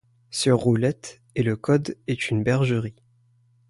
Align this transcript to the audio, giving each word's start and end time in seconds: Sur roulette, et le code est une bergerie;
Sur 0.31 0.57
roulette, 0.57 1.21
et 1.35 1.43
le 1.43 1.55
code 1.55 1.95
est 2.07 2.31
une 2.31 2.41
bergerie; 2.41 2.95